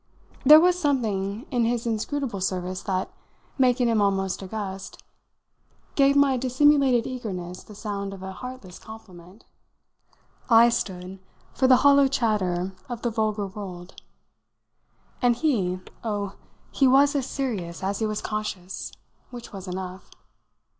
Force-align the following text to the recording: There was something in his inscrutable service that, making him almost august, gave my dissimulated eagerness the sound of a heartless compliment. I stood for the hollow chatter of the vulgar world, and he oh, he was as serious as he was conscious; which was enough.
There 0.43 0.59
was 0.59 0.79
something 0.79 1.45
in 1.51 1.65
his 1.65 1.85
inscrutable 1.85 2.41
service 2.41 2.81
that, 2.81 3.11
making 3.59 3.87
him 3.87 4.01
almost 4.01 4.41
august, 4.41 5.03
gave 5.93 6.15
my 6.15 6.37
dissimulated 6.37 7.05
eagerness 7.05 7.61
the 7.63 7.75
sound 7.75 8.11
of 8.11 8.23
a 8.23 8.31
heartless 8.31 8.79
compliment. 8.79 9.45
I 10.49 10.69
stood 10.69 11.19
for 11.53 11.67
the 11.67 11.75
hollow 11.85 12.07
chatter 12.07 12.71
of 12.89 13.03
the 13.03 13.11
vulgar 13.11 13.45
world, 13.45 13.93
and 15.21 15.35
he 15.35 15.79
oh, 16.03 16.33
he 16.71 16.87
was 16.87 17.15
as 17.15 17.27
serious 17.27 17.83
as 17.83 17.99
he 17.99 18.07
was 18.07 18.23
conscious; 18.23 18.91
which 19.29 19.53
was 19.53 19.67
enough. 19.67 20.09